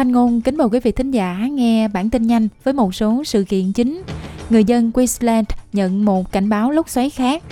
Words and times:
Thanh 0.00 0.12
Ngôn 0.12 0.40
kính 0.40 0.56
mời 0.56 0.68
quý 0.68 0.80
vị 0.80 0.92
thính 0.92 1.10
giả 1.10 1.46
nghe 1.52 1.88
bản 1.88 2.10
tin 2.10 2.26
nhanh 2.26 2.48
với 2.64 2.74
một 2.74 2.94
số 2.94 3.24
sự 3.24 3.44
kiện 3.44 3.72
chính. 3.72 4.02
Người 4.50 4.64
dân 4.64 4.92
Queensland 4.92 5.46
nhận 5.72 6.04
một 6.04 6.32
cảnh 6.32 6.48
báo 6.48 6.70
lốc 6.70 6.88
xoáy 6.88 7.10
khác. 7.10 7.42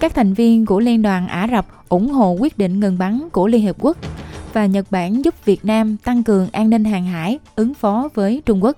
Các 0.00 0.14
thành 0.14 0.34
viên 0.34 0.66
của 0.66 0.80
Liên 0.80 1.02
đoàn 1.02 1.28
Ả 1.28 1.48
Rập 1.50 1.66
ủng 1.88 2.08
hộ 2.08 2.32
quyết 2.32 2.58
định 2.58 2.80
ngừng 2.80 2.98
bắn 2.98 3.28
của 3.32 3.46
Liên 3.46 3.62
Hiệp 3.62 3.76
Quốc 3.78 3.96
và 4.52 4.66
Nhật 4.66 4.86
Bản 4.90 5.24
giúp 5.24 5.44
Việt 5.44 5.64
Nam 5.64 5.96
tăng 6.04 6.22
cường 6.22 6.48
an 6.52 6.70
ninh 6.70 6.84
hàng 6.84 7.06
hải, 7.06 7.38
ứng 7.56 7.74
phó 7.74 8.08
với 8.14 8.42
Trung 8.46 8.64
Quốc. 8.64 8.76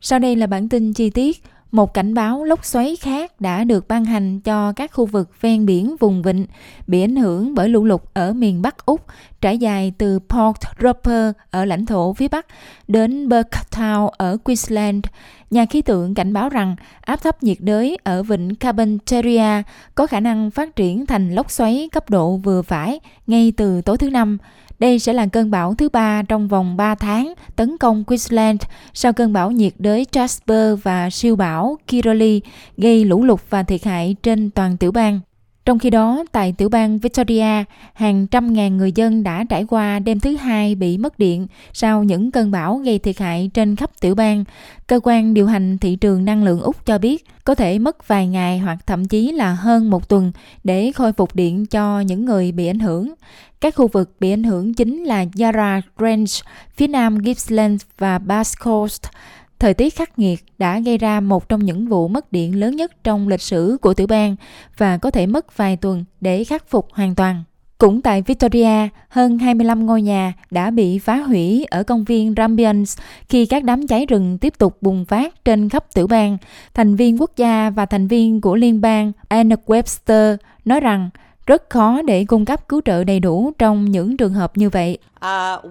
Sau 0.00 0.18
đây 0.18 0.36
là 0.36 0.46
bản 0.46 0.68
tin 0.68 0.92
chi 0.92 1.10
tiết. 1.10 1.42
Một 1.72 1.94
cảnh 1.94 2.14
báo 2.14 2.44
lốc 2.44 2.64
xoáy 2.64 2.96
khác 2.96 3.40
đã 3.40 3.64
được 3.64 3.88
ban 3.88 4.04
hành 4.04 4.40
cho 4.40 4.72
các 4.72 4.92
khu 4.92 5.06
vực 5.06 5.30
ven 5.40 5.66
biển 5.66 5.96
vùng 6.00 6.22
vịnh 6.22 6.46
bị 6.86 7.00
ảnh 7.00 7.16
hưởng 7.16 7.54
bởi 7.54 7.68
lũ 7.68 7.84
lụt 7.84 8.02
ở 8.14 8.32
miền 8.32 8.62
Bắc 8.62 8.86
Úc, 8.86 9.06
trải 9.40 9.58
dài 9.58 9.92
từ 9.98 10.18
Port 10.18 10.56
Roper 10.82 11.32
ở 11.50 11.64
lãnh 11.64 11.86
thổ 11.86 12.12
phía 12.12 12.28
Bắc 12.28 12.46
đến 12.88 13.28
Burketown 13.28 14.08
ở 14.08 14.36
Queensland. 14.44 15.04
Nhà 15.50 15.66
khí 15.66 15.82
tượng 15.82 16.14
cảnh 16.14 16.32
báo 16.32 16.48
rằng 16.48 16.76
áp 17.00 17.22
thấp 17.22 17.42
nhiệt 17.42 17.56
đới 17.60 17.96
ở 18.04 18.22
vịnh 18.22 18.54
Carpentaria 18.54 19.62
có 19.94 20.06
khả 20.06 20.20
năng 20.20 20.50
phát 20.50 20.76
triển 20.76 21.06
thành 21.06 21.34
lốc 21.34 21.50
xoáy 21.50 21.88
cấp 21.92 22.10
độ 22.10 22.36
vừa 22.36 22.62
phải 22.62 23.00
ngay 23.26 23.52
từ 23.56 23.80
tối 23.82 23.98
thứ 23.98 24.10
Năm. 24.10 24.38
Đây 24.78 24.98
sẽ 24.98 25.12
là 25.12 25.26
cơn 25.26 25.50
bão 25.50 25.74
thứ 25.74 25.88
ba 25.88 26.22
trong 26.22 26.48
vòng 26.48 26.76
3 26.76 26.94
tháng 26.94 27.34
tấn 27.56 27.78
công 27.78 28.04
Queensland 28.04 28.62
sau 28.94 29.12
cơn 29.12 29.32
bão 29.32 29.50
nhiệt 29.50 29.72
đới 29.78 30.06
Jasper 30.12 30.76
và 30.76 31.10
siêu 31.10 31.36
bão 31.36 31.78
Kiroli 31.86 32.40
gây 32.76 33.04
lũ 33.04 33.24
lụt 33.24 33.40
và 33.50 33.62
thiệt 33.62 33.84
hại 33.84 34.16
trên 34.22 34.50
toàn 34.50 34.76
tiểu 34.76 34.92
bang. 34.92 35.20
Trong 35.68 35.78
khi 35.78 35.90
đó, 35.90 36.24
tại 36.32 36.54
tiểu 36.58 36.68
bang 36.68 36.98
Victoria, 36.98 37.64
hàng 37.94 38.26
trăm 38.26 38.52
ngàn 38.52 38.76
người 38.76 38.92
dân 38.92 39.22
đã 39.22 39.44
trải 39.48 39.64
qua 39.68 39.98
đêm 39.98 40.20
thứ 40.20 40.36
hai 40.36 40.74
bị 40.74 40.98
mất 40.98 41.18
điện 41.18 41.46
sau 41.72 42.04
những 42.04 42.30
cơn 42.30 42.50
bão 42.50 42.76
gây 42.76 42.98
thiệt 42.98 43.18
hại 43.18 43.50
trên 43.54 43.76
khắp 43.76 43.90
tiểu 44.00 44.14
bang. 44.14 44.44
Cơ 44.86 45.00
quan 45.02 45.34
điều 45.34 45.46
hành 45.46 45.78
thị 45.78 45.96
trường 45.96 46.24
năng 46.24 46.44
lượng 46.44 46.60
Úc 46.60 46.86
cho 46.86 46.98
biết 46.98 47.24
có 47.44 47.54
thể 47.54 47.78
mất 47.78 48.08
vài 48.08 48.26
ngày 48.26 48.58
hoặc 48.58 48.78
thậm 48.86 49.04
chí 49.04 49.32
là 49.32 49.52
hơn 49.52 49.90
một 49.90 50.08
tuần 50.08 50.32
để 50.64 50.92
khôi 50.92 51.12
phục 51.12 51.34
điện 51.34 51.66
cho 51.66 52.00
những 52.00 52.24
người 52.24 52.52
bị 52.52 52.66
ảnh 52.66 52.78
hưởng. 52.78 53.14
Các 53.60 53.74
khu 53.76 53.88
vực 53.88 54.10
bị 54.20 54.32
ảnh 54.32 54.44
hưởng 54.44 54.74
chính 54.74 55.04
là 55.04 55.24
Yarra 55.40 55.80
Range, 55.98 56.42
phía 56.76 56.86
nam 56.86 57.18
Gippsland 57.24 57.82
và 57.98 58.18
Bass 58.18 58.54
Coast. 58.64 59.02
Thời 59.58 59.74
tiết 59.74 59.94
khắc 59.94 60.18
nghiệt 60.18 60.44
đã 60.58 60.78
gây 60.78 60.98
ra 60.98 61.20
một 61.20 61.48
trong 61.48 61.64
những 61.64 61.88
vụ 61.88 62.08
mất 62.08 62.32
điện 62.32 62.60
lớn 62.60 62.76
nhất 62.76 63.04
trong 63.04 63.28
lịch 63.28 63.40
sử 63.40 63.76
của 63.80 63.94
tiểu 63.94 64.06
bang 64.06 64.36
và 64.76 64.98
có 64.98 65.10
thể 65.10 65.26
mất 65.26 65.56
vài 65.56 65.76
tuần 65.76 66.04
để 66.20 66.44
khắc 66.44 66.68
phục 66.68 66.88
hoàn 66.92 67.14
toàn. 67.14 67.42
Cũng 67.78 68.02
tại 68.02 68.22
Victoria, 68.22 68.88
hơn 69.08 69.38
25 69.38 69.86
ngôi 69.86 70.02
nhà 70.02 70.32
đã 70.50 70.70
bị 70.70 70.98
phá 70.98 71.16
hủy 71.16 71.66
ở 71.70 71.82
công 71.82 72.04
viên 72.04 72.34
Rambians 72.36 72.98
khi 73.28 73.46
các 73.46 73.64
đám 73.64 73.86
cháy 73.86 74.06
rừng 74.06 74.38
tiếp 74.38 74.58
tục 74.58 74.76
bùng 74.80 75.04
phát 75.04 75.44
trên 75.44 75.68
khắp 75.68 75.84
tiểu 75.94 76.06
bang. 76.06 76.38
Thành 76.74 76.96
viên 76.96 77.20
quốc 77.20 77.30
gia 77.36 77.70
và 77.70 77.86
thành 77.86 78.08
viên 78.08 78.40
của 78.40 78.56
liên 78.56 78.80
bang 78.80 79.12
Anna 79.28 79.56
Webster 79.66 80.36
nói 80.64 80.80
rằng 80.80 81.10
rất 81.46 81.70
khó 81.70 82.02
để 82.02 82.24
cung 82.24 82.44
cấp 82.44 82.68
cứu 82.68 82.80
trợ 82.84 83.04
đầy 83.04 83.20
đủ 83.20 83.52
trong 83.58 83.84
những 83.84 84.16
trường 84.16 84.34
hợp 84.34 84.56
như 84.56 84.70
vậy. 84.70 84.98
Uh, 85.16 85.20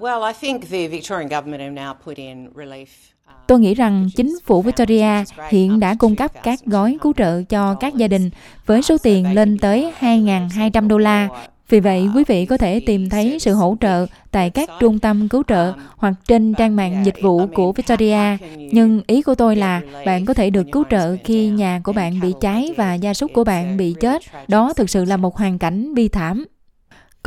well, 0.02 0.28
I 0.28 0.34
think 0.42 0.70
the 0.70 0.88
Victorian 0.88 1.28
government 1.30 1.62
have 1.62 1.76
now 1.76 1.94
put 2.06 2.18
in 2.18 2.48
relief 2.56 3.17
Tôi 3.48 3.60
nghĩ 3.60 3.74
rằng 3.74 4.10
chính 4.16 4.38
phủ 4.46 4.62
Victoria 4.62 5.24
hiện 5.50 5.80
đã 5.80 5.96
cung 5.96 6.16
cấp 6.16 6.32
các 6.44 6.60
gói 6.66 6.98
cứu 7.02 7.14
trợ 7.18 7.44
cho 7.44 7.74
các 7.74 7.96
gia 7.96 8.08
đình 8.08 8.30
với 8.66 8.82
số 8.82 8.98
tiền 9.04 9.34
lên 9.34 9.58
tới 9.58 9.94
2.200 10.00 10.88
đô 10.88 10.98
la 10.98 11.30
vì 11.70 11.80
vậy, 11.80 12.10
quý 12.16 12.24
vị 12.28 12.46
có 12.46 12.58
thể 12.58 12.80
tìm 12.80 13.10
thấy 13.10 13.40
sự 13.40 13.54
hỗ 13.54 13.78
trợ 13.82 14.06
tại 14.32 14.50
các 14.50 14.70
trung 14.80 15.00
tâm 15.00 15.30
cứu 15.30 15.44
trợ 15.48 15.74
hoặc 15.98 16.14
trên 16.28 16.54
trang 16.54 16.76
mạng 16.76 17.06
dịch 17.06 17.16
vụ 17.22 17.48
của 17.48 17.72
Victoria. 17.72 18.38
Nhưng 18.58 19.02
ý 19.08 19.22
của 19.22 19.36
tôi 19.36 19.56
là 19.56 19.82
bạn 20.06 20.26
có 20.26 20.34
thể 20.34 20.50
được 20.50 20.68
cứu 20.72 20.84
trợ 20.90 21.16
khi 21.24 21.48
nhà 21.48 21.82
của 21.84 21.94
bạn 21.94 22.20
bị 22.20 22.34
cháy 22.42 22.74
và 22.78 22.94
gia 22.94 23.14
súc 23.14 23.32
của 23.34 23.44
bạn 23.44 23.78
bị 23.78 23.96
chết. 24.00 24.22
Đó 24.48 24.74
thực 24.74 24.90
sự 24.90 25.06
là 25.06 25.18
một 25.18 25.38
hoàn 25.38 25.60
cảnh 25.60 25.94
bi 25.94 26.08
thảm. 26.08 26.46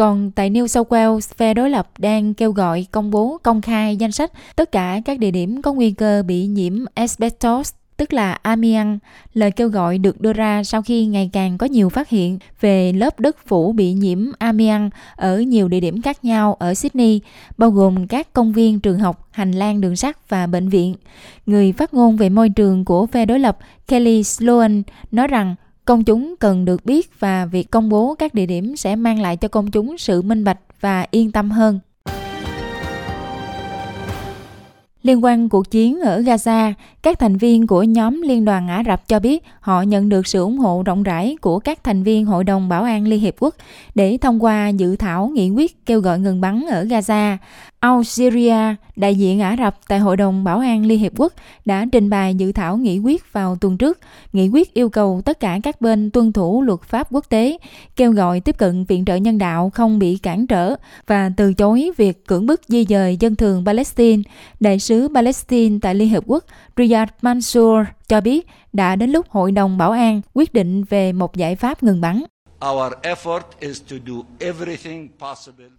Còn 0.00 0.31
tại 0.31 0.50
New 0.50 0.66
South 0.66 0.88
Wales, 0.88 1.21
phe 1.37 1.55
đối 1.55 1.71
lập 1.71 1.91
đang 1.99 2.34
kêu 2.34 2.53
gọi 2.53 2.87
công 2.91 3.11
bố 3.11 3.38
công 3.43 3.61
khai 3.61 3.97
danh 3.97 4.12
sách 4.12 4.33
tất 4.56 4.72
cả 4.72 5.00
các 5.05 5.19
địa 5.19 5.31
điểm 5.31 5.62
có 5.62 5.72
nguy 5.72 5.91
cơ 5.91 6.22
bị 6.22 6.47
nhiễm 6.47 6.84
asbestos 6.94 7.72
tức 7.97 8.12
là 8.12 8.33
amian. 8.33 8.99
Lời 9.34 9.50
kêu 9.50 9.69
gọi 9.69 9.99
được 9.99 10.21
đưa 10.21 10.33
ra 10.33 10.65
sau 10.65 10.83
khi 10.83 11.06
ngày 11.06 11.31
càng 11.33 11.59
có 11.59 11.66
nhiều 11.66 11.89
phát 11.89 12.09
hiện 12.09 12.39
về 12.60 12.93
lớp 12.93 13.21
đất 13.21 13.37
phủ 13.47 13.72
bị 13.72 13.93
nhiễm 13.93 14.19
amian 14.39 14.91
ở 15.16 15.41
nhiều 15.41 15.69
địa 15.69 15.81
điểm 15.81 16.03
khác 16.03 16.25
nhau 16.25 16.55
ở 16.55 16.75
Sydney, 16.75 17.21
bao 17.59 17.71
gồm 17.71 18.06
các 18.06 18.33
công 18.33 18.53
viên, 18.53 18.81
trường 18.81 18.99
học, 18.99 19.28
hành 19.31 19.53
lang 19.53 19.81
đường 19.81 19.97
sắt 19.97 20.28
và 20.28 20.47
bệnh 20.47 20.69
viện. 20.69 20.94
Người 21.47 21.72
phát 21.72 21.94
ngôn 21.94 22.16
về 22.16 22.28
môi 22.28 22.49
trường 22.49 22.84
của 22.84 23.06
phe 23.06 23.27
đối 23.27 23.39
lập 23.39 23.59
Kelly 23.89 24.25
Sloan 24.25 24.83
nói 25.12 25.27
rằng 25.27 25.55
công 25.91 26.05
chúng 26.05 26.34
cần 26.41 26.65
được 26.65 26.84
biết 26.84 27.21
và 27.21 27.47
việc 27.47 27.71
công 27.71 27.89
bố 27.89 28.15
các 28.19 28.34
địa 28.34 28.47
điểm 28.47 28.77
sẽ 28.77 28.97
mang 28.97 29.21
lại 29.21 29.37
cho 29.37 29.49
công 29.49 29.71
chúng 29.71 29.99
sự 29.99 30.23
minh 30.23 30.45
bạch 30.45 30.59
và 30.81 31.06
yên 31.11 31.33
tâm 31.33 31.51
hơn. 31.51 31.78
Liên 35.03 35.25
quan 35.25 35.49
cuộc 35.49 35.71
chiến 35.71 36.01
ở 36.01 36.21
Gaza, 36.21 36.73
các 37.03 37.19
thành 37.19 37.37
viên 37.37 37.67
của 37.67 37.83
nhóm 37.83 38.23
Liên 38.23 38.45
đoàn 38.45 38.69
Ả 38.69 38.83
Rập 38.87 39.09
cho 39.09 39.21
biết 39.21 39.45
họ 39.61 39.83
nhận 39.83 40.09
được 40.09 40.27
sự 40.27 40.43
ủng 40.43 40.59
hộ 40.59 40.83
rộng 40.87 41.03
rãi 41.03 41.37
của 41.41 41.59
các 41.59 41.84
thành 41.84 42.03
viên 42.03 42.27
Hội 42.27 42.45
đồng 42.45 42.69
Bảo 42.69 42.83
an 42.83 43.09
Liên 43.09 43.21
Hiệp 43.21 43.34
Quốc 43.41 43.55
để 43.95 44.19
thông 44.21 44.45
qua 44.45 44.69
dự 44.69 44.97
thảo 44.97 45.28
nghị 45.28 45.51
quyết 45.51 45.87
kêu 45.87 46.01
gọi 46.01 46.19
ngừng 46.19 46.41
bắn 46.41 46.67
ở 46.71 46.84
Gaza. 46.84 47.37
Algeria, 47.80 48.74
đại 48.96 49.14
diện 49.14 49.41
Ả 49.41 49.56
Rập 49.58 49.76
tại 49.88 49.98
Hội 49.98 50.16
đồng 50.16 50.44
Bảo 50.44 50.58
an 50.58 50.86
Liên 50.86 50.98
Hiệp 50.98 51.12
Quốc 51.16 51.32
đã 51.64 51.86
trình 51.92 52.10
bày 52.10 52.34
dự 52.34 52.52
thảo 52.52 52.76
nghị 52.76 52.98
quyết 52.98 53.32
vào 53.32 53.56
tuần 53.56 53.78
trước. 53.78 53.98
Nghị 54.32 54.48
quyết 54.48 54.74
yêu 54.74 54.88
cầu 54.88 55.22
tất 55.24 55.41
cả 55.41 55.58
các 55.62 55.80
bên 55.80 56.10
tuân 56.10 56.32
thủ 56.32 56.62
luật 56.62 56.80
pháp 56.82 57.06
quốc 57.10 57.24
tế, 57.28 57.58
kêu 57.96 58.12
gọi 58.12 58.41
tiếp 58.41 58.58
cận 58.58 58.84
viện 58.84 59.04
trợ 59.04 59.16
nhân 59.16 59.38
đạo 59.38 59.70
không 59.74 59.98
bị 59.98 60.16
cản 60.16 60.46
trở 60.46 60.74
và 61.06 61.30
từ 61.36 61.54
chối 61.54 61.91
việc 61.96 62.26
cưỡng 62.26 62.46
bức 62.46 62.60
di 62.68 62.84
dời 62.88 63.16
dân 63.20 63.36
thường 63.36 63.64
Palestine. 63.66 64.22
Đại 64.60 64.78
sứ 64.78 65.08
Palestine 65.14 65.78
tại 65.82 65.94
Liên 65.94 66.08
hiệp 66.08 66.22
Quốc 66.26 66.44
Riyad 66.76 67.08
Mansour 67.22 67.86
cho 68.08 68.20
biết 68.20 68.47
đã 68.72 68.97
đến 68.97 69.10
lúc 69.10 69.26
Hội 69.28 69.52
đồng 69.52 69.78
Bảo 69.78 69.91
an 69.91 70.20
quyết 70.34 70.54
định 70.54 70.84
về 70.84 71.12
một 71.12 71.36
giải 71.36 71.56
pháp 71.56 71.82
ngừng 71.82 72.00
bắn. 72.00 72.22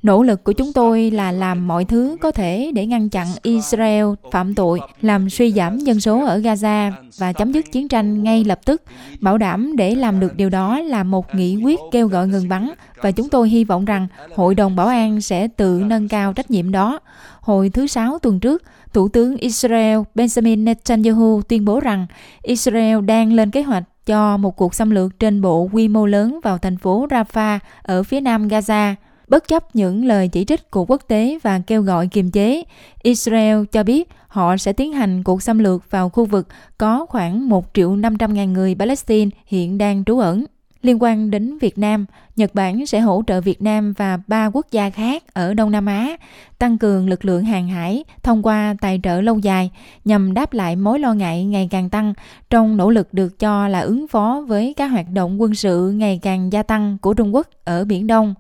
Nỗ 0.04 0.24
lực 0.24 0.44
của 0.44 0.52
chúng 0.52 0.74
tôi 0.74 1.12
là 1.12 1.32
làm 1.32 1.68
mọi 1.68 1.86
thứ 1.86 2.18
có 2.22 2.32
thể 2.32 2.72
để 2.76 2.86
ngăn 2.86 3.10
chặn 3.10 3.28
Israel 3.42 4.06
phạm 4.32 4.56
tội, 4.56 4.80
làm 5.02 5.30
suy 5.30 5.52
giảm 5.52 5.78
dân 5.78 6.00
số 6.00 6.26
ở 6.26 6.38
Gaza 6.38 6.92
và 7.18 7.34
chấm 7.34 7.52
dứt 7.52 7.72
chiến 7.72 7.88
tranh 7.88 8.24
ngay 8.24 8.44
lập 8.44 8.60
tức. 8.66 8.84
Bảo 9.20 9.38
đảm 9.38 9.76
để 9.76 9.96
làm 9.96 10.20
được 10.20 10.36
điều 10.36 10.50
đó 10.50 10.80
là 10.80 11.04
một 11.04 11.36
nghị 11.36 11.56
quyết 11.56 11.80
kêu 11.92 12.08
gọi 12.08 12.28
ngừng 12.28 12.50
bắn 12.50 12.72
và 13.02 13.12
chúng 13.12 13.30
tôi 13.30 13.50
hy 13.50 13.64
vọng 13.64 13.86
rằng 13.86 14.08
Hội 14.36 14.56
đồng 14.56 14.76
Bảo 14.76 14.88
an 14.88 15.22
sẽ 15.22 15.48
tự 15.48 15.82
nâng 15.86 16.08
cao 16.08 16.34
trách 16.34 16.52
nhiệm 16.52 16.72
đó. 16.72 17.00
Hồi 17.40 17.70
thứ 17.70 17.88
Sáu 17.88 18.20
tuần 18.20 18.40
trước, 18.40 18.64
Thủ 18.94 19.08
tướng 19.08 19.38
Israel 19.38 20.00
Benjamin 20.16 20.64
Netanyahu 20.64 21.42
tuyên 21.42 21.66
bố 21.66 21.80
rằng 21.80 22.08
Israel 22.42 23.02
đang 23.02 23.34
lên 23.34 23.52
kế 23.52 23.62
hoạch 23.62 23.84
cho 24.06 24.38
một 24.38 24.56
cuộc 24.56 24.76
xâm 24.76 24.90
lược 24.90 25.20
trên 25.20 25.42
bộ 25.42 25.70
quy 25.74 25.88
mô 25.88 26.06
lớn 26.06 26.40
vào 26.44 26.58
thành 26.58 26.78
phố 26.78 27.08
Rafah 27.10 27.60
ở 27.84 28.04
phía 28.04 28.22
nam 28.22 28.48
Gaza. 28.48 28.96
Bất 29.28 29.48
chấp 29.48 29.76
những 29.76 30.06
lời 30.06 30.28
chỉ 30.28 30.46
trích 30.46 30.72
của 30.72 30.86
quốc 30.86 31.02
tế 31.08 31.40
và 31.44 31.60
kêu 31.68 31.82
gọi 31.82 32.08
kiềm 32.08 32.32
chế, 32.32 32.64
Israel 33.04 33.64
cho 33.72 33.84
biết 33.84 34.10
họ 34.28 34.58
sẽ 34.58 34.74
tiến 34.74 34.94
hành 34.94 35.24
cuộc 35.24 35.44
xâm 35.44 35.60
lược 35.60 35.92
vào 35.92 36.10
khu 36.10 36.26
vực 36.26 36.48
có 36.78 37.06
khoảng 37.10 37.50
1 37.50 37.66
triệu 37.74 37.96
500 37.96 38.34
ngàn 38.34 38.54
người 38.54 38.76
Palestine 38.76 39.32
hiện 39.46 39.78
đang 39.78 40.04
trú 40.06 40.20
ẩn. 40.20 40.46
Liên 40.82 41.04
quan 41.04 41.32
đến 41.32 41.58
Việt 41.58 41.78
Nam, 41.78 42.06
Nhật 42.36 42.56
Bản 42.56 42.86
sẽ 42.86 43.00
hỗ 43.00 43.24
trợ 43.28 43.42
Việt 43.42 43.62
Nam 43.62 43.94
và 43.98 44.20
ba 44.28 44.50
quốc 44.54 44.66
gia 44.72 44.90
khác 44.90 45.24
ở 45.34 45.54
Đông 45.54 45.72
Nam 45.72 45.86
Á 45.86 46.18
tăng 46.60 46.78
cường 46.78 47.10
lực 47.10 47.26
lượng 47.26 47.46
hàng 47.46 47.68
hải 47.68 48.04
thông 48.24 48.44
qua 48.44 48.76
tài 48.82 49.00
trợ 49.04 49.22
lâu 49.22 49.40
dài 49.40 49.72
nhằm 50.06 50.34
đáp 50.34 50.54
lại 50.54 50.76
mối 50.76 51.00
lo 51.00 51.14
ngại 51.14 51.46
ngày 51.46 51.68
càng 51.72 51.90
tăng 51.90 52.14
trong 52.50 52.78
nỗ 52.78 52.90
lực 52.90 53.14
được 53.14 53.40
cho 53.40 53.68
là 53.68 53.80
ứng 53.80 54.08
phó 54.08 54.44
với 54.48 54.74
các 54.78 54.88
hoạt 54.88 55.10
động 55.10 55.42
quân 55.42 55.56
sự 55.56 55.92
ngày 55.92 56.20
càng 56.22 56.52
gia 56.52 56.64
tăng 56.64 56.98
của 57.02 57.14
Trung 57.14 57.36
Quốc 57.36 57.48
ở 57.64 57.86
Biển 57.86 58.08
Đông. 58.08 58.34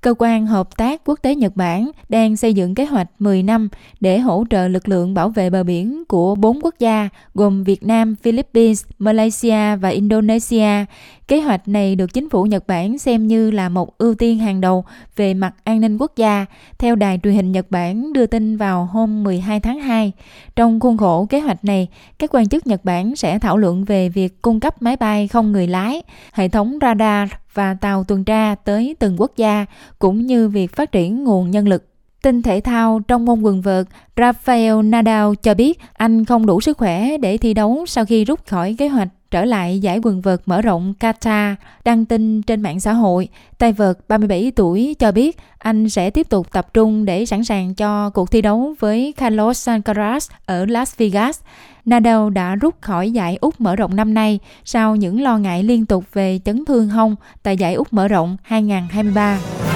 Cơ 0.00 0.14
quan 0.18 0.46
Hợp 0.46 0.76
tác 0.76 1.00
Quốc 1.04 1.18
tế 1.22 1.34
Nhật 1.34 1.56
Bản 1.56 1.90
đang 2.08 2.36
xây 2.36 2.54
dựng 2.54 2.74
kế 2.74 2.84
hoạch 2.84 3.08
10 3.18 3.42
năm 3.42 3.68
để 4.00 4.18
hỗ 4.18 4.44
trợ 4.50 4.68
lực 4.68 4.88
lượng 4.88 5.14
bảo 5.14 5.28
vệ 5.28 5.50
bờ 5.50 5.62
biển 5.62 6.04
của 6.08 6.34
bốn 6.34 6.60
quốc 6.62 6.74
gia 6.78 7.08
gồm 7.34 7.64
Việt 7.64 7.86
Nam, 7.86 8.16
Philippines, 8.22 8.84
Malaysia 8.98 9.76
và 9.76 9.88
Indonesia 9.88 10.84
Kế 11.28 11.40
hoạch 11.40 11.68
này 11.68 11.96
được 11.96 12.12
chính 12.12 12.30
phủ 12.30 12.44
Nhật 12.44 12.66
Bản 12.66 12.98
xem 12.98 13.26
như 13.26 13.37
như 13.38 13.50
là 13.50 13.68
một 13.68 13.98
ưu 13.98 14.14
tiên 14.14 14.38
hàng 14.38 14.60
đầu 14.60 14.84
về 15.16 15.34
mặt 15.34 15.54
an 15.64 15.80
ninh 15.80 15.98
quốc 15.98 16.12
gia, 16.16 16.46
theo 16.78 16.96
đài 16.96 17.20
truyền 17.22 17.34
hình 17.34 17.52
Nhật 17.52 17.70
Bản 17.70 18.12
đưa 18.12 18.26
tin 18.26 18.56
vào 18.56 18.84
hôm 18.84 19.24
12 19.24 19.60
tháng 19.60 19.80
2. 19.80 20.12
Trong 20.56 20.80
khuôn 20.80 20.96
khổ 20.96 21.26
kế 21.30 21.40
hoạch 21.40 21.64
này, 21.64 21.88
các 22.18 22.30
quan 22.34 22.48
chức 22.48 22.66
Nhật 22.66 22.84
Bản 22.84 23.16
sẽ 23.16 23.38
thảo 23.38 23.56
luận 23.56 23.84
về 23.84 24.08
việc 24.08 24.42
cung 24.42 24.60
cấp 24.60 24.82
máy 24.82 24.96
bay 24.96 25.28
không 25.28 25.52
người 25.52 25.66
lái, 25.66 26.02
hệ 26.32 26.48
thống 26.48 26.78
radar 26.80 27.30
và 27.54 27.74
tàu 27.74 28.04
tuần 28.04 28.24
tra 28.24 28.54
tới 28.64 28.96
từng 28.98 29.20
quốc 29.20 29.32
gia, 29.36 29.66
cũng 29.98 30.26
như 30.26 30.48
việc 30.48 30.76
phát 30.76 30.92
triển 30.92 31.24
nguồn 31.24 31.50
nhân 31.50 31.68
lực. 31.68 31.84
Tin 32.22 32.42
thể 32.42 32.60
thao 32.60 33.00
trong 33.08 33.24
môn 33.24 33.42
quần 33.42 33.60
vợt, 33.60 33.86
Rafael 34.16 34.90
Nadal 34.90 35.32
cho 35.42 35.54
biết 35.54 35.78
anh 35.92 36.24
không 36.24 36.46
đủ 36.46 36.60
sức 36.60 36.78
khỏe 36.78 37.16
để 37.18 37.36
thi 37.36 37.54
đấu 37.54 37.84
sau 37.86 38.04
khi 38.04 38.24
rút 38.24 38.46
khỏi 38.46 38.74
kế 38.78 38.88
hoạch 38.88 39.08
trở 39.30 39.44
lại 39.44 39.78
giải 39.78 40.00
quần 40.02 40.20
vợt 40.20 40.40
mở 40.46 40.62
rộng 40.62 40.94
Qatar, 41.00 41.54
đăng 41.84 42.04
tin 42.04 42.42
trên 42.42 42.62
mạng 42.62 42.80
xã 42.80 42.92
hội, 42.92 43.28
tay 43.58 43.72
vợt 43.72 43.98
37 44.08 44.52
tuổi 44.56 44.96
cho 44.98 45.12
biết 45.12 45.38
anh 45.58 45.88
sẽ 45.88 46.10
tiếp 46.10 46.28
tục 46.28 46.52
tập 46.52 46.74
trung 46.74 47.04
để 47.04 47.26
sẵn 47.26 47.44
sàng 47.44 47.74
cho 47.74 48.10
cuộc 48.10 48.30
thi 48.30 48.42
đấu 48.42 48.74
với 48.80 49.14
Carlos 49.16 49.68
Alcaraz 49.68 50.30
ở 50.46 50.66
Las 50.66 50.96
Vegas. 50.96 51.40
Nadal 51.84 52.30
đã 52.30 52.54
rút 52.54 52.74
khỏi 52.80 53.10
giải 53.10 53.38
Úc 53.40 53.60
mở 53.60 53.76
rộng 53.76 53.96
năm 53.96 54.14
nay 54.14 54.38
sau 54.64 54.96
những 54.96 55.20
lo 55.20 55.38
ngại 55.38 55.62
liên 55.62 55.86
tục 55.86 56.04
về 56.12 56.40
chấn 56.44 56.64
thương 56.64 56.88
hông 56.88 57.16
tại 57.42 57.56
giải 57.56 57.74
Úc 57.74 57.92
mở 57.92 58.08
rộng 58.08 58.36
2023. 58.42 59.67